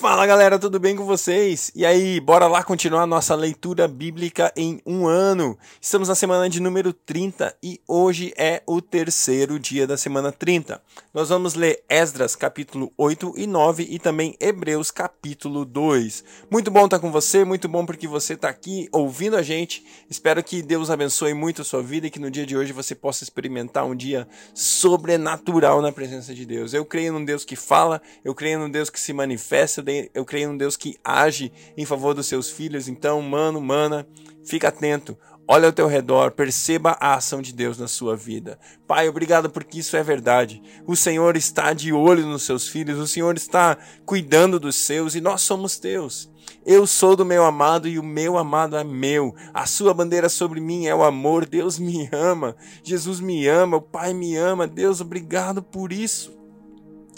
Fala 0.00 0.24
galera, 0.28 0.60
tudo 0.60 0.78
bem 0.78 0.94
com 0.94 1.04
vocês? 1.04 1.72
E 1.74 1.84
aí, 1.84 2.20
bora 2.20 2.46
lá 2.46 2.62
continuar 2.62 3.04
nossa 3.04 3.34
leitura 3.34 3.88
bíblica 3.88 4.52
em 4.56 4.80
um 4.86 5.08
ano. 5.08 5.58
Estamos 5.80 6.06
na 6.06 6.14
semana 6.14 6.48
de 6.48 6.60
número 6.60 6.92
30 6.92 7.52
e 7.60 7.80
hoje 7.84 8.32
é 8.36 8.62
o 8.64 8.80
terceiro 8.80 9.58
dia 9.58 9.88
da 9.88 9.96
semana 9.96 10.30
30. 10.30 10.80
Nós 11.12 11.30
vamos 11.30 11.54
ler 11.54 11.82
Esdras 11.88 12.36
capítulo 12.36 12.92
8 12.96 13.34
e 13.36 13.44
9 13.44 13.88
e 13.90 13.98
também 13.98 14.36
Hebreus 14.38 14.92
capítulo 14.92 15.64
2. 15.64 16.22
Muito 16.48 16.70
bom 16.70 16.84
estar 16.84 17.00
com 17.00 17.10
você, 17.10 17.44
muito 17.44 17.68
bom 17.68 17.84
porque 17.84 18.06
você 18.06 18.34
está 18.34 18.48
aqui 18.48 18.88
ouvindo 18.92 19.36
a 19.36 19.42
gente. 19.42 19.84
Espero 20.08 20.44
que 20.44 20.62
Deus 20.62 20.90
abençoe 20.90 21.34
muito 21.34 21.62
a 21.62 21.64
sua 21.64 21.82
vida 21.82 22.06
e 22.06 22.10
que 22.10 22.20
no 22.20 22.30
dia 22.30 22.46
de 22.46 22.56
hoje 22.56 22.72
você 22.72 22.94
possa 22.94 23.24
experimentar 23.24 23.84
um 23.84 23.96
dia 23.96 24.28
sobrenatural 24.54 25.82
na 25.82 25.90
presença 25.90 26.32
de 26.32 26.46
Deus. 26.46 26.72
Eu 26.72 26.84
creio 26.84 27.12
num 27.12 27.24
Deus 27.24 27.44
que 27.44 27.56
fala, 27.56 28.00
eu 28.24 28.32
creio 28.32 28.60
num 28.60 28.70
Deus 28.70 28.88
que 28.88 29.00
se 29.00 29.12
manifesta, 29.12 29.87
eu 30.14 30.24
creio 30.24 30.48
num 30.48 30.56
Deus 30.56 30.76
que 30.76 30.98
age 31.04 31.52
em 31.76 31.84
favor 31.84 32.14
dos 32.14 32.26
seus 32.26 32.50
filhos. 32.50 32.88
Então, 32.88 33.20
mano, 33.22 33.60
mana, 33.60 34.06
fica 34.44 34.68
atento. 34.68 35.16
Olha 35.50 35.64
ao 35.64 35.72
teu 35.72 35.86
redor, 35.86 36.32
perceba 36.32 36.94
a 37.00 37.14
ação 37.14 37.40
de 37.40 37.54
Deus 37.54 37.78
na 37.78 37.88
sua 37.88 38.14
vida. 38.14 38.58
Pai, 38.86 39.08
obrigado 39.08 39.48
porque 39.48 39.78
isso 39.78 39.96
é 39.96 40.02
verdade. 40.02 40.62
O 40.86 40.94
Senhor 40.94 41.38
está 41.38 41.72
de 41.72 41.90
olho 41.90 42.26
nos 42.26 42.42
seus 42.42 42.68
filhos, 42.68 42.98
o 42.98 43.06
Senhor 43.06 43.34
está 43.34 43.78
cuidando 44.04 44.60
dos 44.60 44.76
seus 44.76 45.14
e 45.14 45.22
nós 45.22 45.40
somos 45.40 45.78
teus. 45.78 46.30
Eu 46.66 46.86
sou 46.86 47.16
do 47.16 47.24
meu 47.24 47.46
amado 47.46 47.88
e 47.88 47.98
o 47.98 48.02
meu 48.02 48.36
amado 48.36 48.76
é 48.76 48.84
meu. 48.84 49.34
A 49.54 49.64
sua 49.64 49.94
bandeira 49.94 50.28
sobre 50.28 50.60
mim 50.60 50.86
é 50.86 50.94
o 50.94 51.02
amor. 51.02 51.46
Deus 51.46 51.78
me 51.78 52.08
ama. 52.12 52.54
Jesus 52.82 53.20
me 53.20 53.46
ama. 53.46 53.78
O 53.78 53.82
Pai 53.82 54.12
me 54.12 54.36
ama. 54.36 54.66
Deus, 54.66 55.00
obrigado 55.00 55.62
por 55.62 55.92
isso. 55.94 56.38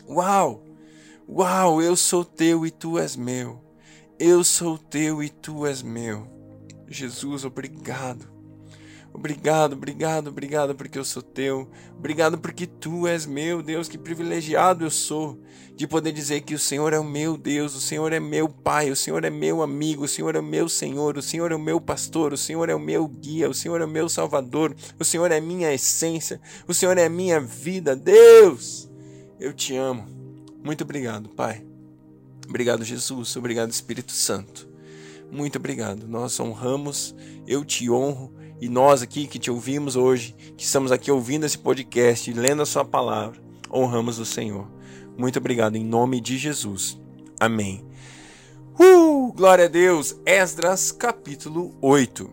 Uau! 0.09 0.70
Uau, 1.33 1.81
eu 1.81 1.95
sou 1.95 2.25
teu 2.25 2.67
e 2.67 2.73
tu 2.73 2.99
és 2.99 3.15
meu. 3.15 3.63
Eu 4.19 4.43
sou 4.43 4.77
teu 4.77 5.23
e 5.23 5.29
tu 5.29 5.65
és 5.65 5.81
meu. 5.81 6.27
Jesus, 6.89 7.45
obrigado. 7.45 8.29
Obrigado, 9.15 9.75
obrigado, 9.75 10.27
obrigado 10.27 10.75
porque 10.75 10.99
eu 10.99 11.05
sou 11.05 11.23
teu. 11.23 11.71
Obrigado 11.97 12.37
porque 12.37 12.67
tu 12.67 13.07
és 13.07 13.27
meu, 13.27 13.63
Deus. 13.63 13.89
Que 13.89 13.97
privilegiado 13.97 14.85
eu 14.85 14.91
sou 14.91 15.41
de 15.77 15.87
poder 15.87 16.11
dizer 16.11 16.41
que 16.41 16.53
o 16.53 16.59
Senhor 16.59 16.93
é 16.93 16.99
o 16.99 17.05
meu 17.05 17.37
Deus, 17.37 17.77
o 17.77 17.81
Senhor 17.81 18.13
é 18.13 18.19
meu 18.19 18.49
Pai, 18.49 18.91
o 18.91 18.97
Senhor 18.97 19.25
é 19.25 19.31
meu 19.31 19.63
amigo, 19.63 20.07
o 20.07 20.09
Senhor 20.09 20.35
é 20.35 20.41
o 20.41 20.43
meu 20.43 20.69
Senhor, 20.69 21.17
o 21.17 21.23
Senhor 21.23 21.53
é 21.53 21.55
o 21.55 21.61
meu 21.61 21.81
pastor, 21.81 22.33
o 22.33 22.37
Senhor 22.37 22.69
é 22.69 22.75
o 22.75 22.81
meu 22.81 23.07
guia, 23.07 23.49
o 23.49 23.55
Senhor 23.55 23.81
é 23.81 23.85
o 23.85 23.89
meu 23.89 24.09
Salvador, 24.09 24.75
o 24.99 25.05
Senhor 25.05 25.31
é 25.31 25.41
minha 25.41 25.73
essência, 25.73 26.41
o 26.67 26.75
Senhor 26.75 26.99
é 26.99 27.09
minha 27.09 27.41
vida. 27.41 27.95
Deus, 27.95 28.91
eu 29.39 29.53
te 29.53 29.77
amo. 29.77 30.20
Muito 30.63 30.85
obrigado, 30.85 31.29
Pai. 31.31 31.65
Obrigado, 32.49 32.85
Jesus. 32.85 33.37
Obrigado, 33.37 33.71
Espírito 33.71 34.13
Santo. 34.13 34.69
Muito 35.31 35.57
obrigado. 35.57 36.09
Nós 36.09 36.39
honramos, 36.41 37.15
eu 37.47 37.65
te 37.65 37.89
honro 37.91 38.33
e 38.61 38.69
nós 38.69 39.03
aqui 39.03 39.27
que 39.27 39.39
te 39.39 39.51
ouvimos 39.51 39.97
hoje, 39.97 40.35
que 40.57 40.65
estamos 40.65 40.93
aqui 40.93 41.11
ouvindo 41.11 41.47
esse 41.47 41.57
podcast 41.57 42.31
e 42.31 42.35
lendo 42.35 42.63
a 42.63 42.67
Sua 42.67 42.85
palavra, 42.85 43.41
honramos 43.73 44.19
o 44.19 44.25
Senhor. 44.25 44.67
Muito 45.17 45.39
obrigado 45.39 45.77
em 45.77 45.85
nome 45.85 46.21
de 46.21 46.37
Jesus. 46.37 47.01
Amém. 47.39 47.85
Uh, 48.79 49.33
glória 49.33 49.67
a 49.67 49.69
Deus. 49.69 50.17
Esdras 50.27 50.93
capítulo 50.93 51.77
8. 51.81 52.31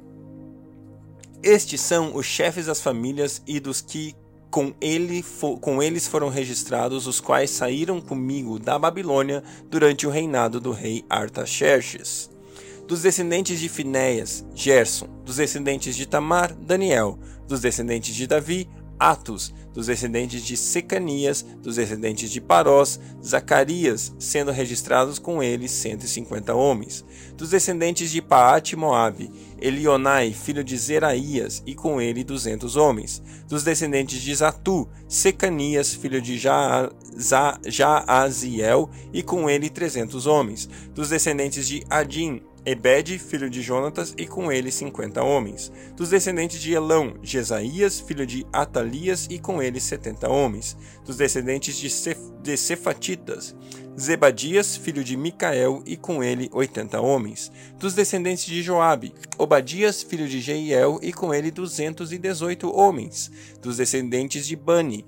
Estes 1.44 1.80
são 1.82 2.16
os 2.16 2.26
chefes 2.26 2.66
das 2.66 2.82
famílias 2.82 3.42
e 3.46 3.60
dos 3.60 3.80
que 3.80 4.16
com, 4.50 4.74
ele 4.80 5.24
com 5.62 5.82
eles 5.82 6.08
foram 6.08 6.30
registrados 6.30 7.08
os 7.08 7.20
quais 7.20 7.50
saíram 7.52 8.00
comigo 8.02 8.60
da 8.60 8.78
Babilônia 8.80 9.44
durante 9.70 10.08
o 10.08 10.10
reinado 10.10 10.60
do 10.60 10.72
rei 10.72 11.04
Artaxerxes. 11.10 12.30
Dos 12.88 13.02
descendentes 13.02 13.60
de 13.60 13.68
Finéias, 13.68 14.46
Gerson. 14.56 15.08
Dos 15.26 15.36
descendentes 15.36 15.96
de 15.96 16.06
Tamar, 16.06 16.54
Daniel. 16.56 17.20
Dos 17.46 17.60
descendentes 17.60 18.16
de 18.16 18.26
Davi, 18.26 18.70
Atos, 18.98 19.54
dos 19.78 19.86
descendentes 19.86 20.42
de 20.42 20.58
Secanias, 20.58 21.46
dos 21.62 21.76
descendentes 21.76 22.32
de 22.32 22.42
Parós, 22.42 23.00
Zacarias, 23.24 24.12
sendo 24.18 24.52
registrados 24.52 25.20
com 25.20 25.44
ele 25.44 25.68
150 25.68 26.56
homens. 26.56 27.06
Dos 27.36 27.52
descendentes 27.52 28.10
de 28.10 28.20
Paate 28.20 28.76
Moabe, 28.76 29.30
Elionai, 29.62 30.34
filho 30.34 30.64
de 30.64 30.76
Zeraías, 30.76 31.62
e 31.64 31.76
com 31.76 32.02
ele 32.02 32.24
200 32.24 32.76
homens. 32.76 33.22
Dos 33.48 33.64
descendentes 33.64 34.20
de 34.20 34.34
Zatu, 34.34 34.90
Secanias, 35.08 35.94
filho 35.94 36.20
de 36.20 36.40
Jaaziel, 37.68 38.90
e 39.14 39.22
com 39.22 39.48
ele 39.48 39.70
300 39.70 40.26
homens. 40.26 40.68
Dos 40.96 41.10
descendentes 41.10 41.68
de 41.68 41.84
Adim, 41.88 42.42
Ebed, 42.68 43.18
filho 43.18 43.50
de 43.50 43.62
Jonatas, 43.62 44.14
e 44.18 44.28
com 44.28 44.52
ele 44.52 44.70
cinquenta 44.72 45.24
homens. 45.24 45.72
Dos 45.96 46.10
descendentes 46.10 46.60
de 46.60 46.74
Elão, 46.74 47.16
Jesaías, 47.24 48.02
filho 48.02 48.28
de 48.28 48.46
Atalias, 48.52 49.26
e 49.30 49.40
com 49.40 49.64
ele 49.64 49.80
setenta 49.80 50.30
homens. 50.30 50.76
Dos 51.06 51.16
descendentes 51.16 51.78
de, 51.78 51.90
Cef 51.90 52.20
de 52.44 52.58
Cefatitas, 52.58 53.56
Zebadias, 54.00 54.78
filho 54.78 55.04
de 55.04 55.18
Micael, 55.18 55.82
e 55.86 55.98
com 55.98 56.24
ele 56.24 56.50
oitenta 56.54 57.02
homens. 57.02 57.52
Dos 57.80 57.96
descendentes 57.96 58.46
de 58.46 58.62
Joabe, 58.62 59.12
Obadias, 59.38 60.04
filho 60.04 60.28
de 60.28 60.40
Jeiel, 60.40 61.00
e 61.02 61.12
com 61.12 61.34
ele 61.34 61.50
duzentos 61.50 62.12
e 62.12 62.18
dezoito 62.20 62.72
homens. 62.72 63.32
Dos 63.60 63.78
descendentes 63.78 64.46
de 64.46 64.56
Bani, 64.56 65.04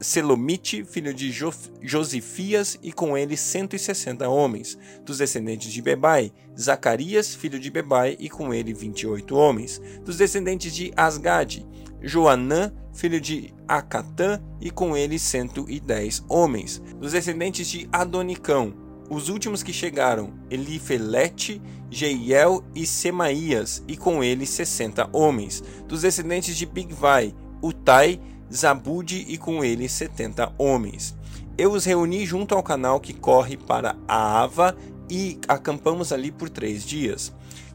Selomite, 0.00 0.84
filho 0.84 1.14
de 1.14 1.32
Josifias, 1.80 2.76
e 2.82 2.92
com 2.92 3.16
ele 3.16 3.36
cento 3.36 3.76
e 3.76 3.78
sessenta 3.78 4.28
homens. 4.28 4.76
Dos 5.04 5.18
descendentes 5.18 5.72
de 5.72 5.80
Bebai, 5.80 6.32
Zacarias, 6.58 7.34
filho 7.34 7.60
de 7.60 7.70
Bebai, 7.70 8.16
e 8.18 8.28
com 8.28 8.52
ele 8.52 8.74
vinte 8.74 9.02
e 9.02 9.06
oito 9.06 9.36
homens. 9.36 9.80
Dos 10.04 10.16
descendentes 10.16 10.74
de 10.74 10.92
Asgade, 10.96 11.64
Joanã, 12.06 12.72
filho 12.92 13.20
de 13.20 13.52
Acatã, 13.66 14.40
e 14.60 14.70
com 14.70 14.96
ele 14.96 15.18
cento 15.18 15.64
e 15.68 15.80
dez 15.80 16.22
homens. 16.28 16.80
Dos 17.00 17.12
descendentes 17.12 17.68
de 17.68 17.88
Adonicão, 17.90 18.74
os 19.10 19.28
últimos 19.28 19.62
que 19.62 19.72
chegaram, 19.72 20.32
Elifelete, 20.50 21.60
Jeiel 21.90 22.62
e 22.74 22.86
Semaías, 22.86 23.82
e 23.88 23.96
com 23.96 24.22
ele 24.22 24.46
sessenta 24.46 25.08
homens. 25.12 25.62
Dos 25.88 26.02
descendentes 26.02 26.56
de 26.56 26.66
Bigvai, 26.66 27.34
Utai, 27.62 28.20
Zabude 28.52 29.24
e 29.28 29.36
com 29.36 29.64
ele 29.64 29.88
setenta 29.88 30.52
homens. 30.58 31.16
Eu 31.56 31.72
os 31.72 31.84
reuni 31.84 32.26
junto 32.26 32.54
ao 32.54 32.62
canal 32.62 33.00
que 33.00 33.12
corre 33.12 33.56
para 33.56 33.96
a 34.06 34.42
Ava 34.42 34.76
e 35.08 35.38
acampamos 35.46 36.12
ali 36.12 36.30
por 36.30 36.48
três 36.48 36.84
dias. 36.84 37.32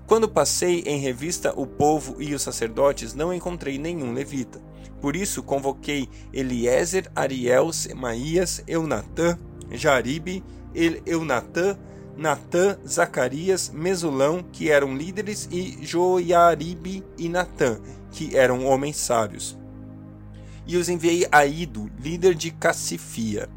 Quando 0.10 0.28
passei 0.28 0.82
em 0.88 0.98
revista 0.98 1.54
o 1.56 1.68
povo 1.68 2.20
e 2.20 2.34
os 2.34 2.42
sacerdotes, 2.42 3.14
não 3.14 3.32
encontrei 3.32 3.78
nenhum 3.78 4.12
levita. 4.12 4.60
Por 5.00 5.16
isso 5.16 5.44
convoquei 5.44 6.10
Eliezer, 6.34 7.12
Ariel, 7.16 7.72
Semaías, 7.72 8.64
Eunatã, 8.68 9.38
Jaribe, 9.70 10.44
Eunatã, 11.06 11.78
Natã, 12.18 12.80
Zacarias, 12.88 13.70
Mesulão, 13.70 14.44
que 14.52 14.72
eram 14.72 14.98
líderes, 14.98 15.48
e 15.52 15.78
Joiaribe 15.86 17.04
e 17.16 17.30
Natã, 17.30 17.80
que 18.12 18.36
eram 18.36 18.66
homens 18.66 18.98
sábios 18.98 19.60
e 20.70 20.78
os 20.78 20.88
enviei 20.88 21.28
a 21.32 21.44
Ido, 21.48 21.90
líder 22.00 22.36
de 22.36 22.52
Cassifia. 22.52 23.50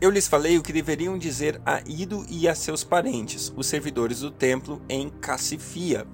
Eu 0.00 0.08
lhes 0.08 0.26
falei 0.26 0.56
o 0.56 0.62
que 0.62 0.72
deveriam 0.72 1.18
dizer 1.18 1.60
a 1.66 1.82
Ido 1.86 2.24
e 2.30 2.48
a 2.48 2.54
seus 2.54 2.82
parentes, 2.82 3.52
os 3.54 3.66
servidores 3.66 4.20
do 4.20 4.30
templo 4.30 4.80
em 4.88 5.10
Cassifia, 5.10 6.06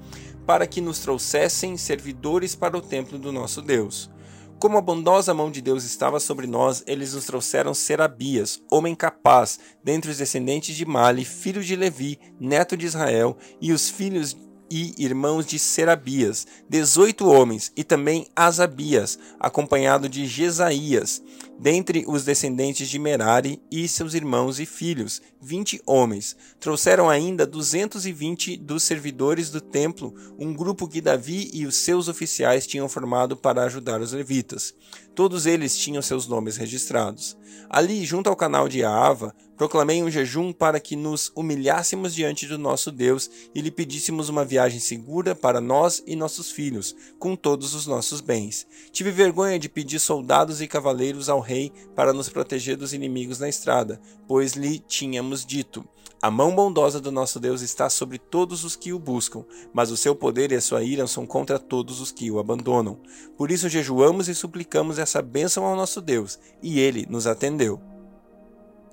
para 0.44 0.66
que 0.66 0.80
nos 0.80 0.98
trouxessem 0.98 1.76
servidores 1.76 2.56
para 2.56 2.76
o 2.76 2.80
templo 2.80 3.16
do 3.16 3.30
nosso 3.30 3.62
Deus. 3.62 4.10
Como 4.58 4.76
a 4.76 4.80
bondosa 4.80 5.32
mão 5.32 5.52
de 5.52 5.62
Deus 5.62 5.84
estava 5.84 6.18
sobre 6.18 6.48
nós, 6.48 6.82
eles 6.84 7.14
nos 7.14 7.26
trouxeram 7.26 7.72
Serabias, 7.74 8.60
homem 8.72 8.92
capaz, 8.92 9.60
dentre 9.84 10.10
os 10.10 10.18
descendentes 10.18 10.74
de 10.74 10.84
Mali, 10.84 11.24
filho 11.24 11.62
de 11.62 11.76
Levi, 11.76 12.18
neto 12.40 12.76
de 12.76 12.86
Israel, 12.86 13.36
e 13.60 13.72
os 13.72 13.88
filhos 13.88 14.36
e 14.70 14.94
irmãos 14.98 15.46
de 15.46 15.58
Serabias, 15.58 16.46
dezoito 16.68 17.28
homens, 17.28 17.72
e 17.76 17.84
também 17.84 18.26
Asabias, 18.34 19.18
acompanhado 19.38 20.08
de 20.08 20.26
Jesaías, 20.26 21.22
dentre 21.58 22.04
os 22.06 22.24
descendentes 22.24 22.88
de 22.88 22.98
Merari 22.98 23.60
e 23.70 23.88
seus 23.88 24.14
irmãos 24.14 24.60
e 24.60 24.66
filhos, 24.66 25.22
vinte 25.40 25.80
homens. 25.86 26.36
Trouxeram 26.60 27.08
ainda 27.08 27.46
duzentos 27.46 28.06
e 28.06 28.12
vinte 28.12 28.56
dos 28.56 28.82
servidores 28.82 29.50
do 29.50 29.60
templo, 29.60 30.14
um 30.38 30.52
grupo 30.52 30.88
que 30.88 31.00
Davi 31.00 31.50
e 31.52 31.66
os 31.66 31.76
seus 31.76 32.08
oficiais 32.08 32.66
tinham 32.66 32.88
formado 32.88 33.36
para 33.36 33.64
ajudar 33.64 34.00
os 34.00 34.12
levitas. 34.12 34.74
Todos 35.14 35.46
eles 35.46 35.78
tinham 35.78 36.02
seus 36.02 36.26
nomes 36.26 36.58
registrados. 36.58 37.36
Ali, 37.70 38.04
junto 38.04 38.28
ao 38.28 38.36
canal 38.36 38.68
de 38.68 38.84
Aava, 38.84 39.34
proclamei 39.56 40.02
um 40.02 40.10
jejum 40.10 40.52
para 40.52 40.78
que 40.78 40.94
nos 40.94 41.32
humilhássemos 41.34 42.14
diante 42.14 42.46
do 42.46 42.58
nosso 42.58 42.92
Deus 42.92 43.30
e 43.54 43.62
lhe 43.62 43.70
pedíssemos 43.70 44.28
uma 44.28 44.44
viagem 44.44 44.78
segura 44.78 45.34
para 45.34 45.58
nós 45.58 46.02
e 46.06 46.14
nossos 46.14 46.50
filhos, 46.50 46.94
com 47.18 47.34
todos 47.34 47.74
os 47.74 47.86
nossos 47.86 48.20
bens. 48.20 48.66
Tive 48.92 49.10
vergonha 49.10 49.58
de 49.58 49.70
pedir 49.70 49.98
soldados 49.98 50.60
e 50.60 50.68
cavaleiros 50.68 51.30
ao 51.30 51.40
rei 51.46 51.72
para 51.94 52.12
nos 52.12 52.28
proteger 52.28 52.76
dos 52.76 52.92
inimigos 52.92 53.38
na 53.38 53.48
estrada, 53.48 54.00
pois 54.26 54.52
lhe 54.52 54.78
tínhamos 54.78 55.46
dito: 55.46 55.86
a 56.20 56.30
mão 56.30 56.54
bondosa 56.54 57.00
do 57.00 57.12
nosso 57.12 57.38
Deus 57.38 57.60
está 57.60 57.88
sobre 57.88 58.18
todos 58.18 58.64
os 58.64 58.74
que 58.74 58.92
o 58.92 58.98
buscam, 58.98 59.44
mas 59.72 59.90
o 59.90 59.96
seu 59.96 60.14
poder 60.14 60.50
e 60.50 60.56
a 60.56 60.60
sua 60.60 60.82
ira 60.82 61.06
são 61.06 61.26
contra 61.26 61.58
todos 61.58 62.00
os 62.00 62.10
que 62.10 62.30
o 62.30 62.38
abandonam. 62.38 62.98
Por 63.36 63.50
isso 63.50 63.68
jejuamos 63.68 64.28
e 64.28 64.34
suplicamos 64.34 64.98
essa 64.98 65.22
bênção 65.22 65.64
ao 65.64 65.76
nosso 65.76 66.00
Deus, 66.00 66.38
e 66.62 66.80
ele 66.80 67.06
nos 67.08 67.26
atendeu. 67.26 67.80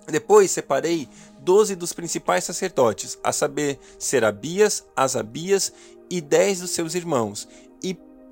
Depois 0.06 0.52
separei 0.52 1.08
doze 1.40 1.76
dos 1.76 1.94
principais 1.94 2.44
sacerdotes, 2.44 3.18
a 3.24 3.32
saber, 3.32 3.80
Serabias, 3.98 4.86
Asabias 4.96 5.74
e 6.10 6.20
dez 6.20 6.60
dos 6.60 6.72
seus 6.72 6.94
irmãos, 6.94 7.48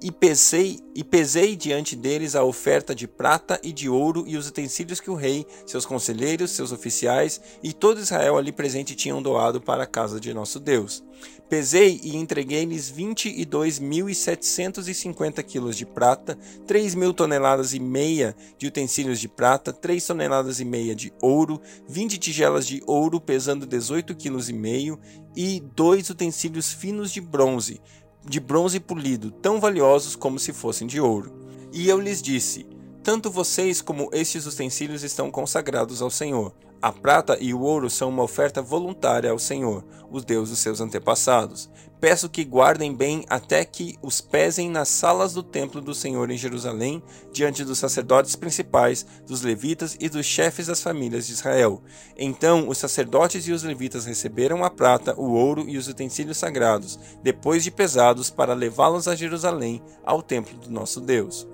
e 0.02 0.12
pesei, 0.12 0.80
e 0.96 1.04
pesei 1.04 1.56
diante 1.56 1.96
deles 1.96 2.36
a 2.36 2.44
oferta 2.44 2.96
de 2.96 3.08
prata 3.08 3.60
e 3.64 3.72
de 3.72 3.88
ouro 3.88 4.24
e 4.28 4.36
os 4.36 4.48
utensílios 4.48 5.00
que 5.00 5.12
o 5.12 5.16
rei, 5.16 5.46
seus 5.66 5.86
conselheiros, 5.86 6.52
seus 6.52 6.72
oficiais 6.72 7.40
e 7.62 7.72
todo 7.72 8.00
Israel 8.00 8.38
ali 8.38 8.52
presente 8.52 8.96
tinham 8.96 9.22
doado 9.22 9.62
para 9.62 9.84
a 9.84 9.88
casa 9.88 10.20
de 10.20 10.34
nosso 10.34 10.60
Deus. 10.60 11.04
Pesei 11.48 12.00
e 12.02 12.16
entreguei-lhes 12.16 12.90
vinte 12.90 13.30
e 13.30 13.46
dois 13.46 13.78
mil 13.78 14.10
e 14.10 14.16
setecentos 14.16 14.88
e 14.88 14.94
cinquenta 14.94 15.44
quilos 15.44 15.78
de 15.78 15.86
prata, 15.86 16.38
três 16.66 16.96
mil 16.96 17.14
toneladas 17.14 17.74
e 17.74 17.80
meia 17.80 18.36
de 18.58 18.68
utensílios 18.68 19.20
de 19.20 19.28
prata, 19.28 19.72
três 19.72 20.06
toneladas 20.06 20.60
e 20.60 20.66
meia 20.66 20.96
de 20.96 21.14
ouro, 21.22 21.62
vinte 21.88 22.18
tigelas 22.18 22.66
de 22.66 22.82
ouro 22.88 23.20
pesando 23.20 23.68
dezoito 23.68 24.16
quilos 24.16 24.50
e 24.50 24.54
meio 24.54 24.98
e 25.36 25.62
dois 25.76 26.10
utensílios 26.10 26.74
finos 26.74 27.12
de 27.12 27.22
bronze, 27.22 27.82
de 28.26 28.40
bronze 28.40 28.80
polido, 28.80 29.32
tão 29.32 29.60
valiosos 29.60 30.16
como 30.16 30.40
se 30.40 30.54
fossem 30.54 30.88
de 30.88 31.00
ouro. 31.00 31.32
E 31.74 31.88
eu 31.88 32.00
lhes 32.00 32.22
disse: 32.22 32.66
Tanto 33.04 33.32
vocês 33.32 33.82
como 33.82 34.10
estes 34.12 34.46
utensílios 34.46 35.04
estão 35.04 35.32
consagrados 35.32 36.02
ao 36.02 36.10
Senhor. 36.10 36.54
A 36.82 36.92
prata 36.92 37.38
e 37.40 37.54
o 37.54 37.62
ouro 37.62 37.92
são 37.92 38.10
uma 38.10 38.24
oferta 38.24 38.60
voluntária 38.60 39.30
ao 39.30 39.38
Senhor, 39.38 39.86
o 40.10 40.20
Deus 40.20 40.50
dos 40.50 40.58
seus 40.58 40.82
antepassados. 40.82 41.70
Peço 42.00 42.28
que 42.28 42.44
guardem 42.44 42.92
bem 42.92 43.24
até 43.30 43.64
que 43.64 44.00
os 44.02 44.20
pesem 44.20 44.68
nas 44.68 44.90
salas 44.90 45.36
do 45.36 45.44
templo 45.44 45.80
do 45.80 45.94
Senhor 45.94 46.32
em 46.32 46.38
Jerusalém, 46.38 47.04
diante 47.32 47.64
dos 47.64 47.78
sacerdotes 47.78 48.36
principais, 48.36 49.06
dos 49.28 49.44
levitas 49.44 49.96
e 50.00 50.10
dos 50.10 50.26
chefes 50.26 50.66
das 50.66 50.82
famílias 50.82 51.28
de 51.28 51.34
Israel. 51.34 51.84
Então 52.18 52.68
os 52.68 52.80
sacerdotes 52.80 53.48
e 53.48 53.52
os 53.52 53.62
levitas 53.62 54.06
receberam 54.08 54.64
a 54.64 54.70
prata, 54.72 55.14
o 55.16 55.34
ouro 55.34 55.70
e 55.70 55.78
os 55.78 55.88
utensílios 55.88 56.38
sagrados, 56.38 56.98
depois 57.22 57.64
de 57.64 57.70
pesados, 57.70 58.32
para 58.32 58.56
levá-los 58.56 59.08
a 59.08 59.16
Jerusalém, 59.16 59.84
ao 60.04 60.24
templo 60.24 60.58
do 60.58 60.72
nosso 60.72 61.00
Deus. 61.00 61.48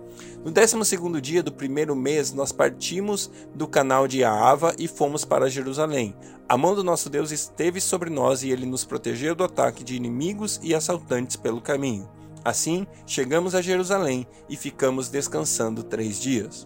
No 0.44 0.52
12 0.52 1.22
dia 1.22 1.44
do 1.44 1.52
primeiro 1.52 1.96
mês, 1.96 2.32
nós 2.32 2.52
partimos 2.52 3.30
do 3.54 3.68
canal 3.68 4.08
de 4.08 4.24
Aava 4.24 4.76
e 4.78 4.88
fomos 4.88 5.26
para 5.26 5.50
Jerusalém. 5.50 6.16
A 6.48 6.58
mão 6.58 6.74
do 6.74 6.84
nosso 6.84 7.10
Deus 7.10 7.32
esteve 7.32 7.82
sobre 7.82 8.10
nós 8.10 8.44
e 8.44 8.50
ele 8.50 8.66
nos 8.66 8.86
protegeu 8.86 9.36
do 9.36 9.44
ataque 9.44 9.84
de 9.84 9.96
inimigos 9.96 10.60
e 10.64 10.74
assaltantes 10.74 11.36
pelo 11.36 11.62
caminho. 11.62 12.10
Assim, 12.44 12.88
chegamos 13.06 13.54
a 13.54 13.62
Jerusalém 13.62 14.26
e 14.50 14.56
ficamos 14.56 15.10
descansando 15.10 15.84
três 15.84 16.20
dias. 16.20 16.66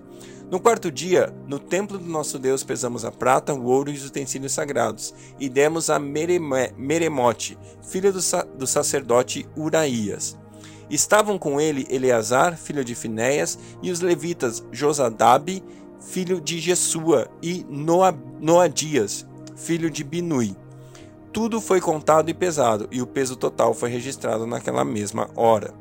No 0.51 0.59
quarto 0.59 0.92
dia, 0.92 1.33
no 1.48 1.57
templo 1.57 1.98
do 1.98 2.09
nosso 2.09 2.38
Deus, 2.38 2.62
pesamos 2.62 3.06
a 3.06 3.12
prata, 3.12 3.53
o 3.53 3.63
ouro 3.63 3.89
e 3.89 3.94
os 3.94 4.06
utensílios 4.06 4.51
sagrados, 4.51 5.13
e 5.39 5.48
demos 5.48 5.89
a 5.89 5.98
Meremote, 5.98 7.57
filha 7.81 8.12
do, 8.12 8.21
sa 8.21 8.44
do 8.44 8.68
sacerdote 8.68 9.48
Uraías. 9.56 10.38
Estavam 10.91 11.39
com 11.39 11.59
ele 11.59 11.88
Eleazar, 11.89 12.57
filho 12.57 12.83
de 12.83 12.93
Finéias, 12.93 13.57
e 13.81 13.89
os 13.89 14.01
levitas 14.01 14.61
Josadab, 14.73 15.63
filho 16.01 16.41
de 16.41 16.59
Jesua, 16.59 17.29
e 17.41 17.65
Noadias, 18.39 19.25
filho 19.55 19.89
de 19.89 20.03
Binui. 20.03 20.53
Tudo 21.31 21.61
foi 21.61 21.79
contado 21.79 22.29
e 22.29 22.33
pesado, 22.33 22.89
e 22.91 23.01
o 23.01 23.07
peso 23.07 23.38
total 23.38 23.73
foi 23.73 23.89
registrado 23.89 24.45
naquela 24.45 24.83
mesma 24.83 25.29
hora. 25.33 25.73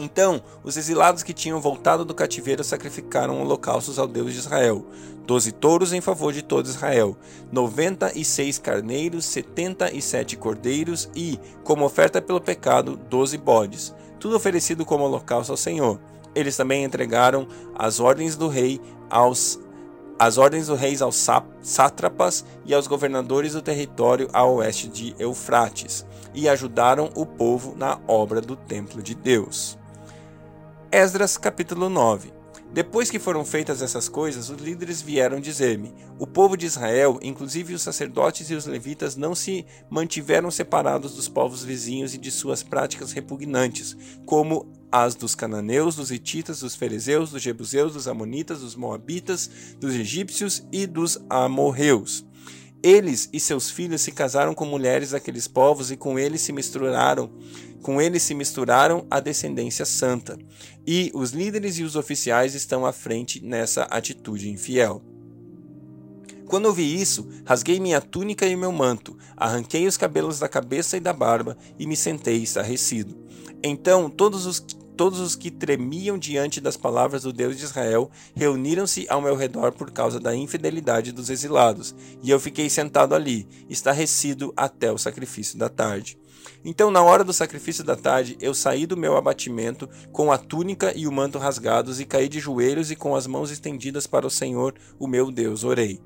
Então, 0.00 0.42
os 0.64 0.78
exilados 0.78 1.22
que 1.22 1.34
tinham 1.34 1.60
voltado 1.60 2.06
do 2.06 2.14
cativeiro 2.14 2.64
sacrificaram 2.64 3.42
holocaustos 3.42 3.98
ao 3.98 4.06
Deus 4.06 4.32
de 4.32 4.38
Israel: 4.38 4.86
doze 5.26 5.52
touros 5.52 5.92
em 5.92 6.00
favor 6.00 6.32
de 6.32 6.40
todo 6.42 6.66
Israel, 6.66 7.16
noventa 7.52 8.10
e 8.16 8.24
seis 8.24 8.58
carneiros, 8.58 9.26
setenta 9.26 9.94
e 9.94 10.00
sete 10.00 10.36
cordeiros 10.36 11.10
e, 11.14 11.38
como 11.62 11.84
oferta 11.84 12.22
pelo 12.22 12.40
pecado, 12.40 12.96
doze 13.10 13.36
bodes, 13.36 13.94
tudo 14.18 14.36
oferecido 14.36 14.86
como 14.86 15.04
holocausto 15.04 15.52
ao 15.52 15.56
Senhor. 15.58 16.00
Eles 16.34 16.56
também 16.56 16.82
entregaram 16.82 17.46
as 17.74 18.00
ordens 18.00 18.36
do 18.36 18.48
rei 18.48 18.80
aos 19.10 19.60
as 20.18 20.36
ordens 20.36 20.66
do 20.66 20.74
rei 20.74 20.94
aos 21.00 21.26
sátrapas 21.62 22.44
e 22.66 22.74
aos 22.74 22.86
governadores 22.86 23.54
do 23.54 23.62
território 23.62 24.28
a 24.34 24.44
oeste 24.44 24.86
de 24.86 25.14
Eufrates, 25.18 26.04
e 26.34 26.46
ajudaram 26.46 27.08
o 27.14 27.24
povo 27.24 27.74
na 27.74 27.98
obra 28.06 28.42
do 28.42 28.54
templo 28.54 29.02
de 29.02 29.14
Deus. 29.14 29.78
Esdras 30.92 31.38
capítulo 31.38 31.88
9 31.88 32.40
depois 32.72 33.10
que 33.10 33.18
foram 33.18 33.44
feitas 33.44 33.82
essas 33.82 34.08
coisas, 34.08 34.48
os 34.48 34.60
líderes 34.60 35.02
vieram 35.02 35.40
dizer-me: 35.40 35.92
O 36.20 36.26
povo 36.26 36.56
de 36.56 36.66
Israel, 36.66 37.18
inclusive 37.20 37.74
os 37.74 37.82
sacerdotes 37.82 38.48
e 38.48 38.54
os 38.54 38.64
levitas, 38.64 39.16
não 39.16 39.34
se 39.34 39.66
mantiveram 39.90 40.52
separados 40.52 41.16
dos 41.16 41.28
povos 41.28 41.64
vizinhos 41.64 42.14
e 42.14 42.18
de 42.18 42.30
suas 42.30 42.62
práticas 42.62 43.10
repugnantes, 43.10 43.96
como 44.24 44.72
as 44.90 45.16
dos 45.16 45.34
cananeus, 45.34 45.96
dos 45.96 46.12
hititas, 46.12 46.60
dos 46.60 46.76
fariseus, 46.76 47.32
dos 47.32 47.42
jebuseus, 47.42 47.94
dos 47.94 48.06
amonitas, 48.06 48.60
dos 48.60 48.76
moabitas, 48.76 49.50
dos 49.80 49.94
egípcios 49.94 50.64
e 50.70 50.86
dos 50.86 51.18
amorreus. 51.28 52.24
Eles 52.82 53.28
e 53.32 53.38
seus 53.38 53.70
filhos 53.70 54.00
se 54.00 54.12
casaram 54.12 54.54
com 54.54 54.64
mulheres 54.64 55.10
daqueles 55.10 55.46
povos 55.46 55.90
e 55.90 55.96
com 55.96 56.18
eles 56.18 56.40
se 56.40 56.52
misturaram 56.52 57.30
com 57.82 58.00
eles 58.00 58.22
se 58.22 58.34
misturaram 58.34 59.06
a 59.10 59.20
descendência 59.20 59.84
santa, 59.84 60.38
e 60.86 61.10
os 61.14 61.30
líderes 61.30 61.78
e 61.78 61.82
os 61.82 61.96
oficiais 61.96 62.54
estão 62.54 62.84
à 62.84 62.92
frente 62.92 63.42
nessa 63.44 63.84
atitude 63.84 64.50
infiel. 64.50 65.02
Quando 66.46 66.66
ouvi 66.66 67.00
isso, 67.00 67.28
rasguei 67.44 67.78
minha 67.78 68.00
túnica 68.00 68.44
e 68.46 68.56
meu 68.56 68.72
manto, 68.72 69.16
arranquei 69.36 69.86
os 69.86 69.96
cabelos 69.96 70.40
da 70.40 70.48
cabeça 70.48 70.96
e 70.96 71.00
da 71.00 71.12
barba 71.12 71.56
e 71.78 71.86
me 71.86 71.96
sentei 71.96 72.42
estarrecido. 72.42 73.16
Então 73.62 74.10
todos 74.10 74.46
os 74.46 74.58
todos 75.00 75.18
os 75.18 75.34
que 75.34 75.50
tremiam 75.50 76.18
diante 76.18 76.60
das 76.60 76.76
palavras 76.76 77.22
do 77.22 77.32
Deus 77.32 77.56
de 77.56 77.64
Israel 77.64 78.10
reuniram-se 78.34 79.06
ao 79.08 79.22
meu 79.22 79.34
redor 79.34 79.72
por 79.72 79.90
causa 79.90 80.20
da 80.20 80.36
infidelidade 80.36 81.10
dos 81.10 81.30
exilados, 81.30 81.94
e 82.22 82.28
eu 82.28 82.38
fiquei 82.38 82.68
sentado 82.68 83.14
ali, 83.14 83.48
estarrecido 83.66 84.52
até 84.54 84.92
o 84.92 84.98
sacrifício 84.98 85.58
da 85.58 85.70
tarde. 85.70 86.18
Então, 86.62 86.90
na 86.90 87.02
hora 87.02 87.24
do 87.24 87.32
sacrifício 87.32 87.82
da 87.82 87.96
tarde, 87.96 88.36
eu 88.42 88.52
saí 88.52 88.84
do 88.84 88.94
meu 88.94 89.16
abatimento 89.16 89.88
com 90.12 90.30
a 90.30 90.36
túnica 90.36 90.92
e 90.94 91.06
o 91.06 91.12
manto 91.12 91.38
rasgados 91.38 91.98
e 91.98 92.04
caí 92.04 92.28
de 92.28 92.38
joelhos 92.38 92.90
e 92.90 92.96
com 92.96 93.16
as 93.16 93.26
mãos 93.26 93.50
estendidas 93.50 94.06
para 94.06 94.26
o 94.26 94.30
Senhor, 94.30 94.74
o 94.98 95.06
meu 95.06 95.32
Deus, 95.32 95.64
orei. 95.64 95.98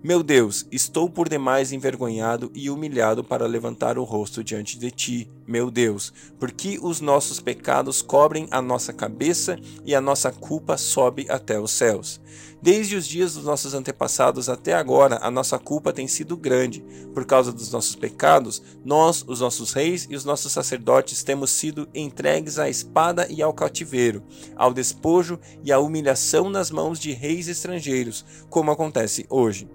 Meu 0.00 0.22
Deus, 0.22 0.64
estou 0.70 1.10
por 1.10 1.28
demais 1.28 1.72
envergonhado 1.72 2.52
e 2.54 2.70
humilhado 2.70 3.24
para 3.24 3.48
levantar 3.48 3.98
o 3.98 4.04
rosto 4.04 4.44
diante 4.44 4.78
de 4.78 4.92
ti, 4.92 5.28
meu 5.44 5.72
Deus, 5.72 6.12
porque 6.38 6.78
os 6.80 7.00
nossos 7.00 7.40
pecados 7.40 8.00
cobrem 8.00 8.46
a 8.52 8.62
nossa 8.62 8.92
cabeça 8.92 9.58
e 9.84 9.96
a 9.96 10.00
nossa 10.00 10.30
culpa 10.30 10.76
sobe 10.76 11.26
até 11.28 11.58
os 11.58 11.72
céus. 11.72 12.20
Desde 12.62 12.94
os 12.94 13.08
dias 13.08 13.34
dos 13.34 13.44
nossos 13.44 13.74
antepassados 13.74 14.48
até 14.48 14.72
agora, 14.72 15.18
a 15.20 15.32
nossa 15.32 15.58
culpa 15.58 15.92
tem 15.92 16.06
sido 16.06 16.36
grande. 16.36 16.84
Por 17.12 17.24
causa 17.24 17.52
dos 17.52 17.72
nossos 17.72 17.96
pecados, 17.96 18.62
nós, 18.84 19.24
os 19.26 19.40
nossos 19.40 19.72
reis 19.72 20.06
e 20.08 20.14
os 20.14 20.24
nossos 20.24 20.52
sacerdotes, 20.52 21.24
temos 21.24 21.50
sido 21.50 21.88
entregues 21.92 22.56
à 22.56 22.68
espada 22.68 23.26
e 23.28 23.42
ao 23.42 23.52
cativeiro, 23.52 24.22
ao 24.54 24.72
despojo 24.72 25.40
e 25.64 25.72
à 25.72 25.80
humilhação 25.80 26.48
nas 26.48 26.70
mãos 26.70 27.00
de 27.00 27.10
reis 27.10 27.48
estrangeiros, 27.48 28.24
como 28.48 28.70
acontece 28.70 29.26
hoje. 29.28 29.68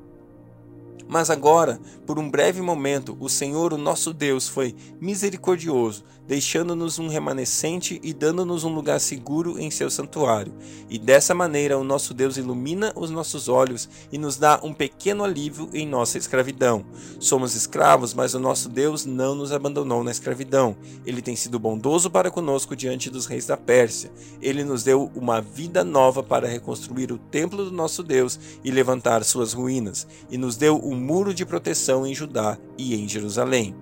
Mas 1.08 1.30
agora, 1.30 1.80
por 2.06 2.18
um 2.18 2.30
breve 2.30 2.62
momento, 2.62 3.16
o 3.20 3.30
Senhor, 3.30 3.74
o 3.74 3.78
nosso 3.78 4.14
Deus, 4.14 4.48
foi 4.48 4.76
misericordioso, 5.00 6.04
deixando-nos 6.28 6.98
um 6.98 7.08
remanescente 7.08 8.00
e 8.04 8.14
dando-nos 8.14 8.64
um 8.64 8.74
lugar 8.74 9.00
seguro 9.00 9.60
em 9.60 9.70
seu 9.70 9.90
santuário. 9.90 10.54
E 10.90 10.98
dessa 10.98 11.34
maneira, 11.34 11.78
o 11.78 11.84
nosso 11.84 12.14
Deus 12.14 12.38
ilumina 12.38 12.94
os 12.96 13.10
nossos 13.10 13.48
olhos 13.48 13.90
e 14.12 14.18
nos 14.18 14.38
dá 14.38 14.60
um 14.64 14.74
pequeno 14.74 15.24
alívio 15.24 15.70
em 15.74 15.88
nossa 15.88 16.18
escravidão. 16.18 16.86
Somos 17.20 17.54
escravos, 17.56 18.14
mas 18.14 18.34
o 18.34 18.40
nosso 18.40 18.70
Deus 18.70 19.06
não 19.06 19.36
nos 19.36 19.52
abandonou 19.52 20.04
na 20.04 20.12
escravidão. 20.12 20.76
Ele 21.06 21.22
tem 21.22 21.36
sido 21.36 21.60
bondoso 21.60 22.10
para 22.10 22.32
conosco 22.32 22.76
diante 22.76 23.10
dos 23.10 23.26
reis 23.26 23.46
da 23.46 23.58
Pérsia. 23.58 24.12
Ele 24.42 24.64
nos 24.64 24.84
deu 24.84 25.12
uma 25.16 25.42
vida 25.42 25.84
nova 25.84 26.24
para 26.24 26.48
reconstruir 26.48 27.12
o 27.12 27.18
templo 27.18 27.66
do 27.66 27.72
nosso 27.72 28.02
Deus 28.02 28.40
e 28.64 28.72
levantar 28.72 29.24
suas 29.24 29.54
ruínas, 29.54 30.08
e 30.30 30.38
nos 30.38 30.56
deu 30.56 30.80
um 30.84 30.93
muro 30.94 31.34
de 31.34 31.46
proteção 31.46 32.06
em 32.06 32.14
Judá 32.14 32.58
e 32.78 32.96
em 32.96 33.08
Jerusalém. 33.08 33.76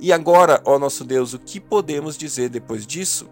E 0.00 0.12
agora, 0.12 0.60
ó 0.64 0.78
nosso 0.78 1.04
Deus, 1.04 1.32
o 1.32 1.38
que 1.38 1.60
podemos 1.60 2.16
dizer 2.16 2.48
depois 2.48 2.86
disso? 2.86 3.28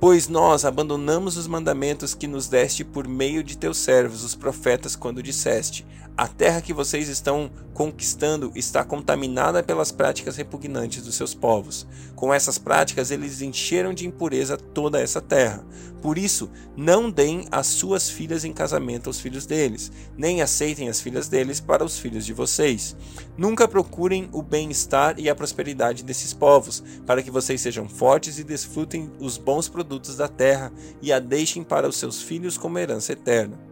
Pois 0.00 0.28
nós 0.28 0.64
abandonamos 0.64 1.36
os 1.36 1.48
mandamentos 1.48 2.14
que 2.14 2.28
nos 2.28 2.46
deste 2.46 2.84
por 2.84 3.08
meio 3.08 3.42
de 3.42 3.58
teus 3.58 3.78
servos, 3.78 4.22
os 4.22 4.36
profetas, 4.36 4.94
quando 4.94 5.20
disseste: 5.20 5.84
A 6.16 6.28
terra 6.28 6.60
que 6.60 6.72
vocês 6.72 7.08
estão 7.08 7.50
conquistando 7.74 8.52
está 8.54 8.84
contaminada 8.84 9.60
pelas 9.60 9.90
práticas 9.90 10.36
repugnantes 10.36 11.02
dos 11.02 11.16
seus 11.16 11.34
povos. 11.34 11.84
Com 12.14 12.32
essas 12.32 12.58
práticas, 12.58 13.10
eles 13.10 13.40
encheram 13.40 13.92
de 13.92 14.06
impureza 14.06 14.56
toda 14.56 15.00
essa 15.00 15.20
terra. 15.20 15.64
Por 16.00 16.16
isso, 16.16 16.48
não 16.76 17.10
deem 17.10 17.46
as 17.50 17.66
suas 17.66 18.08
filhas 18.08 18.44
em 18.44 18.52
casamento 18.52 19.08
aos 19.08 19.18
filhos 19.18 19.46
deles, 19.46 19.90
nem 20.16 20.42
aceitem 20.42 20.88
as 20.88 21.00
filhas 21.00 21.26
deles 21.26 21.58
para 21.58 21.84
os 21.84 21.98
filhos 21.98 22.24
de 22.24 22.32
vocês. 22.32 22.96
Nunca 23.36 23.66
procurem 23.66 24.28
o 24.32 24.42
bem-estar 24.42 25.18
e 25.18 25.28
a 25.28 25.34
prosperidade 25.34 26.04
desses 26.04 26.32
povos, 26.32 26.84
para 27.04 27.20
que 27.20 27.32
vocês 27.32 27.60
sejam 27.60 27.88
fortes 27.88 28.38
e 28.38 28.44
desfrutem 28.44 29.10
os 29.18 29.36
bons 29.36 29.68
produtos 29.68 29.87
da 29.88 30.28
terra 30.28 30.72
e 31.00 31.12
a 31.12 31.18
deixem 31.18 31.62
para 31.62 31.88
os 31.88 31.96
seus 31.96 32.20
filhos 32.20 32.58
como 32.58 32.78
herança 32.78 33.12
eterna. 33.12 33.68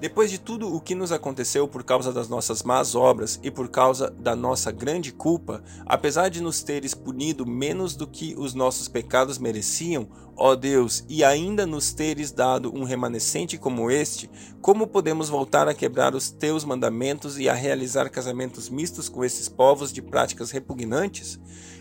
Depois 0.00 0.30
de 0.30 0.38
tudo 0.38 0.74
o 0.74 0.80
que 0.80 0.94
nos 0.94 1.12
aconteceu 1.12 1.68
por 1.68 1.84
causa 1.84 2.10
das 2.10 2.26
nossas 2.26 2.62
más 2.62 2.94
obras 2.94 3.38
e 3.42 3.50
por 3.50 3.68
causa 3.68 4.08
da 4.10 4.34
nossa 4.34 4.72
grande 4.72 5.12
culpa, 5.12 5.62
apesar 5.84 6.30
de 6.30 6.40
nos 6.40 6.62
teres 6.62 6.94
punido 6.94 7.44
menos 7.44 7.94
do 7.94 8.06
que 8.06 8.34
os 8.38 8.54
nossos 8.54 8.88
pecados 8.88 9.36
mereciam, 9.36 10.08
ó 10.34 10.54
Deus, 10.54 11.04
e 11.06 11.22
ainda 11.22 11.66
nos 11.66 11.92
teres 11.92 12.32
dado 12.32 12.74
um 12.74 12.82
remanescente 12.82 13.58
como 13.58 13.90
este, 13.90 14.30
como 14.62 14.86
podemos 14.86 15.28
voltar 15.28 15.68
a 15.68 15.74
quebrar 15.74 16.14
os 16.14 16.30
teus 16.30 16.64
mandamentos 16.64 17.38
e 17.38 17.46
a 17.46 17.52
realizar 17.52 18.08
casamentos 18.08 18.70
mistos 18.70 19.06
com 19.06 19.22
esses 19.22 19.50
povos 19.50 19.92
de 19.92 20.00
práticas 20.00 20.50
repugnantes? 20.50 21.38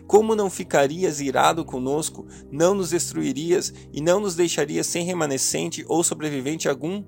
Como 0.09 0.35
não 0.35 0.49
ficarias 0.49 1.21
irado 1.21 1.63
conosco, 1.63 2.25
não 2.51 2.73
nos 2.73 2.89
destruirias 2.89 3.71
e 3.93 4.01
não 4.01 4.19
nos 4.19 4.33
deixarias 4.33 4.87
sem 4.87 5.05
remanescente 5.05 5.85
ou 5.87 6.03
sobrevivente 6.03 6.67
algum? 6.67 7.03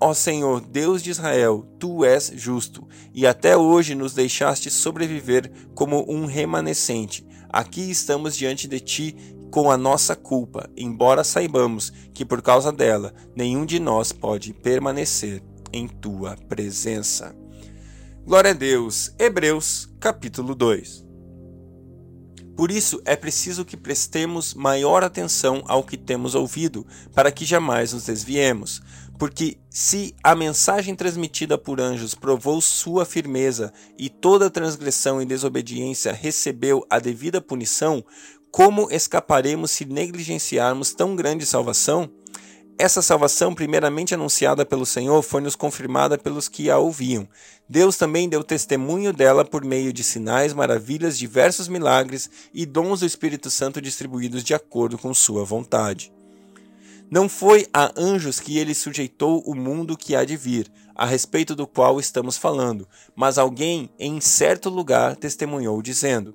Ó 0.00 0.12
Senhor, 0.12 0.60
Deus 0.60 1.04
de 1.04 1.10
Israel, 1.10 1.64
tu 1.78 2.04
és 2.04 2.32
justo, 2.34 2.84
e 3.14 3.28
até 3.28 3.56
hoje 3.56 3.94
nos 3.94 4.12
deixaste 4.12 4.70
sobreviver 4.70 5.52
como 5.72 6.04
um 6.08 6.26
remanescente. 6.26 7.24
Aqui 7.48 7.88
estamos 7.88 8.36
diante 8.36 8.66
de 8.66 8.80
ti 8.80 9.14
com 9.52 9.70
a 9.70 9.76
nossa 9.76 10.16
culpa, 10.16 10.68
embora 10.76 11.22
saibamos 11.22 11.92
que 12.12 12.24
por 12.24 12.42
causa 12.42 12.72
dela 12.72 13.14
nenhum 13.36 13.64
de 13.64 13.78
nós 13.78 14.10
pode 14.10 14.52
permanecer 14.52 15.40
em 15.72 15.86
tua 15.86 16.36
presença. 16.48 17.36
Glória 18.26 18.50
a 18.50 18.54
Deus. 18.54 19.14
Hebreus, 19.16 19.88
capítulo 20.00 20.56
2. 20.56 21.01
Por 22.56 22.70
isso 22.70 23.00
é 23.04 23.16
preciso 23.16 23.64
que 23.64 23.76
prestemos 23.76 24.54
maior 24.54 25.02
atenção 25.02 25.62
ao 25.66 25.82
que 25.82 25.96
temos 25.96 26.34
ouvido, 26.34 26.86
para 27.14 27.32
que 27.32 27.44
jamais 27.44 27.92
nos 27.92 28.04
desviemos. 28.04 28.82
Porque 29.18 29.58
se 29.70 30.14
a 30.22 30.34
mensagem 30.34 30.94
transmitida 30.94 31.56
por 31.56 31.80
anjos 31.80 32.14
provou 32.14 32.60
sua 32.60 33.04
firmeza 33.04 33.72
e 33.98 34.08
toda 34.08 34.50
transgressão 34.50 35.22
e 35.22 35.24
desobediência 35.24 36.12
recebeu 36.12 36.84
a 36.90 36.98
devida 36.98 37.40
punição, 37.40 38.04
como 38.50 38.88
escaparemos 38.90 39.70
se 39.70 39.84
negligenciarmos 39.84 40.92
tão 40.92 41.16
grande 41.16 41.46
salvação? 41.46 42.10
Essa 42.78 43.02
salvação, 43.02 43.54
primeiramente 43.54 44.14
anunciada 44.14 44.64
pelo 44.64 44.86
Senhor, 44.86 45.22
foi-nos 45.22 45.54
confirmada 45.54 46.18
pelos 46.18 46.48
que 46.48 46.70
a 46.70 46.78
ouviam. 46.78 47.28
Deus 47.68 47.96
também 47.96 48.28
deu 48.28 48.42
testemunho 48.42 49.12
dela 49.12 49.44
por 49.44 49.64
meio 49.64 49.92
de 49.92 50.02
sinais, 50.02 50.52
maravilhas, 50.52 51.18
diversos 51.18 51.68
milagres 51.68 52.28
e 52.52 52.66
dons 52.66 53.00
do 53.00 53.06
Espírito 53.06 53.50
Santo 53.50 53.80
distribuídos 53.80 54.42
de 54.42 54.54
acordo 54.54 54.98
com 54.98 55.14
sua 55.14 55.44
vontade. 55.44 56.12
Não 57.10 57.28
foi 57.28 57.66
a 57.74 57.92
anjos 57.94 58.40
que 58.40 58.58
ele 58.58 58.74
sujeitou 58.74 59.42
o 59.46 59.54
mundo 59.54 59.98
que 59.98 60.16
há 60.16 60.24
de 60.24 60.36
vir, 60.36 60.72
a 60.94 61.04
respeito 61.04 61.54
do 61.54 61.66
qual 61.66 62.00
estamos 62.00 62.38
falando, 62.38 62.88
mas 63.14 63.36
alguém 63.36 63.90
em 63.98 64.18
certo 64.20 64.70
lugar 64.70 65.14
testemunhou, 65.16 65.82
dizendo: 65.82 66.34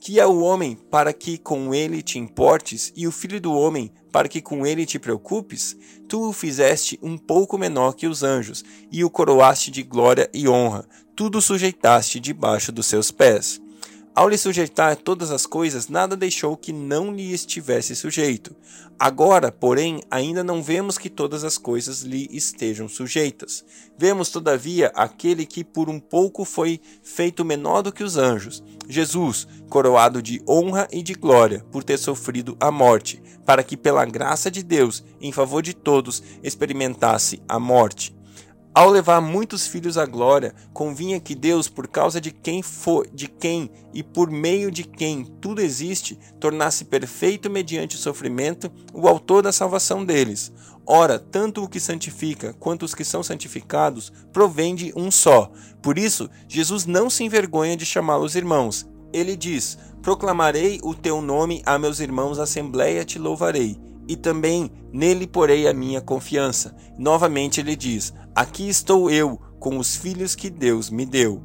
Que 0.00 0.20
é 0.20 0.26
o 0.26 0.40
homem 0.40 0.78
para 0.90 1.12
que 1.12 1.38
com 1.38 1.74
ele 1.74 2.02
te 2.02 2.18
importes, 2.18 2.92
e 2.94 3.06
o 3.06 3.12
filho 3.12 3.40
do 3.40 3.52
homem 3.52 3.90
para 4.12 4.28
que 4.28 4.40
com 4.40 4.66
ele 4.66 4.86
te 4.86 4.98
preocupes? 4.98 5.76
Tu 6.08 6.28
o 6.28 6.32
fizeste 6.32 6.98
um 7.02 7.18
pouco 7.18 7.58
menor 7.58 7.92
que 7.92 8.06
os 8.06 8.22
anjos, 8.22 8.64
e 8.90 9.04
o 9.04 9.10
coroaste 9.10 9.70
de 9.70 9.82
glória 9.82 10.30
e 10.32 10.48
honra, 10.48 10.86
tudo 11.14 11.40
sujeitaste 11.40 12.20
debaixo 12.20 12.70
dos 12.70 12.86
seus 12.86 13.10
pés. 13.10 13.60
Ao 14.16 14.30
lhe 14.30 14.38
sujeitar 14.38 14.96
todas 14.96 15.30
as 15.30 15.44
coisas, 15.44 15.90
nada 15.90 16.16
deixou 16.16 16.56
que 16.56 16.72
não 16.72 17.12
lhe 17.12 17.34
estivesse 17.34 17.94
sujeito. 17.94 18.56
Agora, 18.98 19.52
porém, 19.52 20.00
ainda 20.10 20.42
não 20.42 20.62
vemos 20.62 20.96
que 20.96 21.10
todas 21.10 21.44
as 21.44 21.58
coisas 21.58 22.00
lhe 22.00 22.26
estejam 22.32 22.88
sujeitas. 22.88 23.62
Vemos, 23.98 24.30
todavia, 24.30 24.90
aquele 24.94 25.44
que 25.44 25.62
por 25.62 25.90
um 25.90 26.00
pouco 26.00 26.46
foi 26.46 26.80
feito 27.02 27.44
menor 27.44 27.82
do 27.82 27.92
que 27.92 28.02
os 28.02 28.16
anjos, 28.16 28.64
Jesus, 28.88 29.46
coroado 29.68 30.22
de 30.22 30.42
honra 30.48 30.88
e 30.90 31.02
de 31.02 31.12
glória, 31.12 31.62
por 31.70 31.84
ter 31.84 31.98
sofrido 31.98 32.56
a 32.58 32.70
morte, 32.70 33.22
para 33.44 33.62
que, 33.62 33.76
pela 33.76 34.06
graça 34.06 34.50
de 34.50 34.62
Deus, 34.62 35.04
em 35.20 35.30
favor 35.30 35.60
de 35.60 35.74
todos, 35.74 36.22
experimentasse 36.42 37.42
a 37.46 37.60
morte 37.60 38.15
ao 38.76 38.90
levar 38.90 39.22
muitos 39.22 39.66
filhos 39.66 39.96
à 39.96 40.04
glória, 40.04 40.54
convinha 40.70 41.18
que 41.18 41.34
Deus, 41.34 41.66
por 41.66 41.88
causa 41.88 42.20
de 42.20 42.30
quem 42.30 42.60
for, 42.60 43.06
de 43.10 43.26
quem 43.26 43.70
e 43.94 44.02
por 44.02 44.30
meio 44.30 44.70
de 44.70 44.84
quem 44.84 45.24
tudo 45.40 45.62
existe, 45.62 46.18
tornasse 46.38 46.84
perfeito 46.84 47.48
mediante 47.48 47.96
o 47.96 47.98
sofrimento 47.98 48.70
o 48.92 49.08
autor 49.08 49.42
da 49.42 49.50
salvação 49.50 50.04
deles. 50.04 50.52
Ora, 50.84 51.18
tanto 51.18 51.64
o 51.64 51.68
que 51.70 51.80
santifica 51.80 52.52
quanto 52.60 52.82
os 52.82 52.94
que 52.94 53.02
são 53.02 53.22
santificados 53.22 54.12
provém 54.30 54.74
de 54.74 54.92
um 54.94 55.10
só. 55.10 55.50
Por 55.80 55.96
isso, 55.96 56.28
Jesus 56.46 56.84
não 56.84 57.08
se 57.08 57.24
envergonha 57.24 57.78
de 57.78 57.86
chamá-los 57.86 58.34
irmãos. 58.34 58.86
Ele 59.10 59.34
diz: 59.36 59.78
Proclamarei 60.02 60.80
o 60.82 60.94
teu 60.94 61.22
nome 61.22 61.62
a 61.64 61.78
meus 61.78 61.98
irmãos, 61.98 62.38
assembleia 62.38 63.06
te 63.06 63.18
louvarei 63.18 63.85
e 64.08 64.16
também 64.16 64.70
nele 64.92 65.26
porei 65.26 65.66
a 65.66 65.74
minha 65.74 66.00
confiança. 66.00 66.74
Novamente 66.98 67.60
ele 67.60 67.76
diz: 67.76 68.12
Aqui 68.34 68.68
estou 68.68 69.10
eu 69.10 69.40
com 69.58 69.78
os 69.78 69.96
filhos 69.96 70.34
que 70.34 70.50
Deus 70.50 70.90
me 70.90 71.04
deu. 71.04 71.42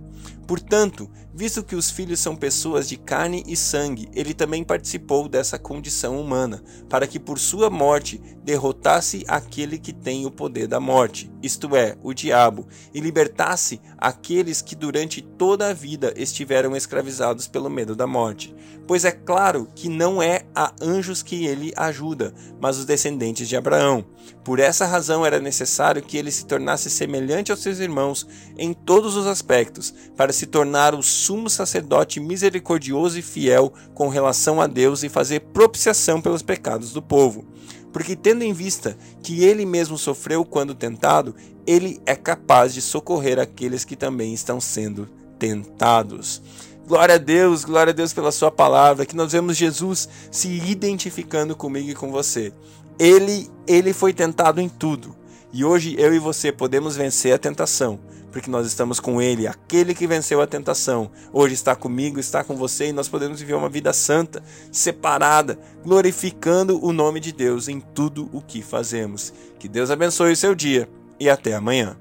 Portanto, 0.47 1.09
visto 1.33 1.63
que 1.63 1.75
os 1.75 1.89
filhos 1.89 2.19
são 2.19 2.35
pessoas 2.35 2.89
de 2.89 2.97
carne 2.97 3.43
e 3.47 3.55
sangue, 3.55 4.09
ele 4.13 4.33
também 4.33 4.63
participou 4.63 5.29
dessa 5.29 5.57
condição 5.57 6.19
humana, 6.19 6.61
para 6.89 7.07
que 7.07 7.19
por 7.19 7.39
sua 7.39 7.69
morte 7.69 8.21
derrotasse 8.43 9.23
aquele 9.27 9.77
que 9.77 9.93
tem 9.93 10.25
o 10.25 10.31
poder 10.31 10.67
da 10.67 10.79
morte, 10.79 11.31
isto 11.41 11.75
é, 11.75 11.95
o 12.03 12.13
diabo, 12.13 12.67
e 12.93 12.99
libertasse 12.99 13.79
aqueles 13.97 14.61
que 14.61 14.75
durante 14.75 15.21
toda 15.21 15.69
a 15.69 15.73
vida 15.73 16.13
estiveram 16.17 16.75
escravizados 16.75 17.47
pelo 17.47 17.69
medo 17.69 17.95
da 17.95 18.05
morte. 18.05 18.53
Pois 18.87 19.05
é 19.05 19.11
claro 19.11 19.67
que 19.73 19.87
não 19.87 20.21
é 20.21 20.43
a 20.53 20.73
anjos 20.81 21.23
que 21.23 21.45
ele 21.45 21.71
ajuda, 21.77 22.33
mas 22.59 22.77
os 22.77 22.85
descendentes 22.85 23.47
de 23.47 23.55
Abraão. 23.55 24.03
Por 24.43 24.59
essa 24.59 24.85
razão 24.85 25.25
era 25.25 25.39
necessário 25.39 26.01
que 26.01 26.17
ele 26.17 26.31
se 26.31 26.45
tornasse 26.45 26.89
semelhante 26.89 27.51
aos 27.51 27.61
seus 27.61 27.79
irmãos 27.79 28.27
em 28.57 28.73
todos 28.73 29.15
os 29.15 29.27
aspectos, 29.27 29.93
para 30.17 30.33
se 30.41 30.47
tornar 30.47 30.95
o 30.95 31.03
sumo 31.03 31.47
sacerdote 31.51 32.19
misericordioso 32.19 33.19
e 33.19 33.21
fiel 33.21 33.71
com 33.93 34.09
relação 34.09 34.59
a 34.59 34.65
Deus 34.65 35.03
e 35.03 35.09
fazer 35.09 35.41
propiciação 35.53 36.19
pelos 36.19 36.41
pecados 36.41 36.91
do 36.91 36.99
povo. 36.99 37.45
Porque, 37.93 38.15
tendo 38.15 38.43
em 38.43 38.51
vista 38.51 38.97
que 39.21 39.43
ele 39.43 39.67
mesmo 39.67 39.99
sofreu 39.99 40.43
quando 40.43 40.73
tentado, 40.73 41.35
ele 41.67 42.01
é 42.07 42.15
capaz 42.15 42.73
de 42.73 42.81
socorrer 42.81 43.37
aqueles 43.37 43.85
que 43.85 43.95
também 43.95 44.33
estão 44.33 44.59
sendo 44.59 45.07
tentados. 45.37 46.41
Glória 46.87 47.15
a 47.15 47.19
Deus, 47.19 47.63
glória 47.63 47.91
a 47.91 47.95
Deus 47.95 48.11
pela 48.11 48.31
Sua 48.31 48.49
palavra, 48.49 49.05
que 49.05 49.15
nós 49.15 49.33
vemos 49.33 49.55
Jesus 49.55 50.09
se 50.31 50.47
identificando 50.47 51.55
comigo 51.55 51.91
e 51.91 51.95
com 51.95 52.11
você. 52.11 52.51
Ele, 52.97 53.47
ele 53.67 53.93
foi 53.93 54.11
tentado 54.11 54.59
em 54.59 54.67
tudo. 54.67 55.15
E 55.53 55.63
hoje 55.63 55.95
eu 55.99 56.11
e 56.15 56.17
você 56.17 56.51
podemos 56.51 56.95
vencer 56.95 57.31
a 57.31 57.37
tentação, 57.37 57.99
porque 58.31 58.49
nós 58.49 58.65
estamos 58.65 58.99
com 58.99 59.21
Ele, 59.21 59.47
aquele 59.47 59.93
que 59.93 60.07
venceu 60.07 60.41
a 60.41 60.47
tentação. 60.47 61.11
Hoje 61.33 61.53
está 61.53 61.75
comigo, 61.75 62.19
está 62.19 62.43
com 62.43 62.55
você 62.55 62.87
e 62.87 62.93
nós 62.93 63.09
podemos 63.09 63.39
viver 63.39 63.53
uma 63.53 63.69
vida 63.69 63.91
santa, 63.93 64.41
separada, 64.71 65.59
glorificando 65.83 66.83
o 66.83 66.93
nome 66.93 67.19
de 67.19 67.31
Deus 67.31 67.67
em 67.67 67.79
tudo 67.79 68.29
o 68.31 68.41
que 68.41 68.61
fazemos. 68.61 69.33
Que 69.59 69.67
Deus 69.67 69.91
abençoe 69.91 70.31
o 70.31 70.37
seu 70.37 70.55
dia 70.55 70.89
e 71.19 71.29
até 71.29 71.53
amanhã. 71.53 71.97